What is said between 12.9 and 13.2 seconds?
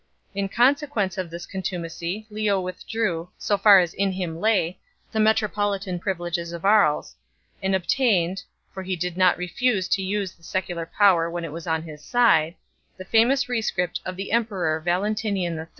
the